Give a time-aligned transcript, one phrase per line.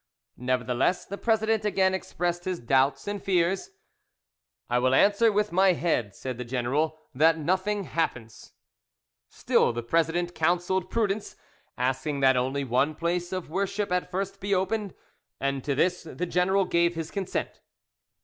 [0.39, 3.69] Nevertheless, the president again expressed his doubts and fears.
[4.67, 8.53] "I will answer with my head," said the general, "that nothing happens."
[9.29, 11.35] Still the president counselled prudence,
[11.77, 14.95] asking that only one place of worship at first be opened,
[15.39, 17.61] and to this the general gave his consent.